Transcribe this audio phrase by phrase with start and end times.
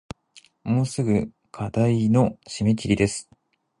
[0.63, 3.29] もうすぐ課題の締切です